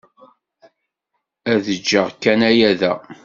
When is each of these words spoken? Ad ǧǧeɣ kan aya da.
Ad 1.53 1.65
ǧǧeɣ 1.77 2.07
kan 2.21 2.41
aya 2.49 2.71
da. 2.79 2.93